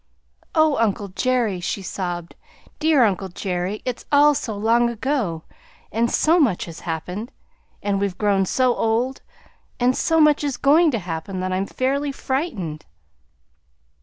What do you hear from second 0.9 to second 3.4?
Jerry!" she sobbed; "dear uncle